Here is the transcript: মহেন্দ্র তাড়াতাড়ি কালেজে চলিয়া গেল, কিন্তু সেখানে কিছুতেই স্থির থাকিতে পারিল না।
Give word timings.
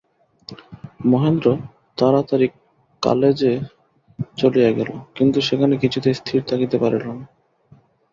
মহেন্দ্র 1.05 1.47
তাড়াতাড়ি 1.97 2.47
কালেজে 3.03 3.53
চলিয়া 4.37 4.71
গেল, 4.77 4.89
কিন্তু 5.15 5.37
সেখানে 5.47 5.73
কিছুতেই 5.77 6.15
স্থির 6.21 6.41
থাকিতে 6.49 6.75
পারিল 6.77 7.05
না। 7.09 7.25